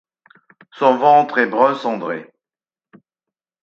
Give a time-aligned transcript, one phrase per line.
[0.71, 2.33] Son ventre est brun cendré.